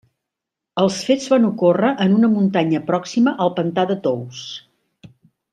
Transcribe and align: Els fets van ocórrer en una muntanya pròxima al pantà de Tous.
Els 0.83 0.95
fets 1.09 1.27
van 1.33 1.45
ocórrer 1.49 1.91
en 2.07 2.17
una 2.21 2.31
muntanya 2.37 2.83
pròxima 2.89 3.37
al 3.47 3.55
pantà 3.61 3.89
de 3.93 4.03
Tous. 4.09 4.45